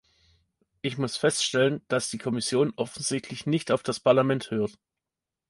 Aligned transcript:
Ich 0.81 0.97
muss 0.97 1.15
feststellen, 1.15 1.83
dass 1.87 2.09
die 2.09 2.17
Kommission 2.17 2.73
offensichtlich 2.75 3.45
nicht 3.45 3.69
auf 3.71 3.83
das 3.83 3.99
Parlament 3.99 4.49
hört. 4.49 4.79